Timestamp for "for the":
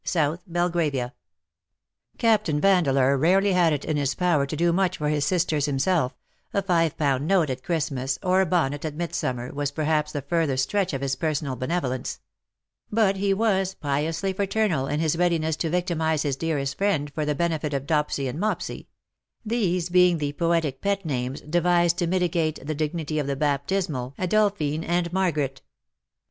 17.13-17.35